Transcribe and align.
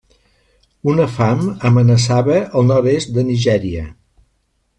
Una 0.93 1.05
fam 1.17 1.43
amenaçava 1.71 2.39
al 2.41 2.67
nord-est 2.71 3.13
de 3.19 3.27
Nigèria. 3.33 3.87